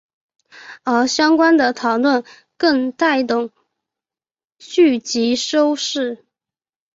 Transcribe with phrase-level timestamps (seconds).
[0.83, 2.23] 而相关的讨论
[2.57, 3.51] 更带动
[4.57, 6.25] 剧集收视。